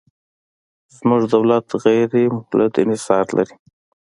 زموږ 0.97 1.21
دولت 1.33 1.65
غیر 1.83 2.11
مولد 2.35 2.73
انحصار 2.83 3.25
لري. 3.37 3.55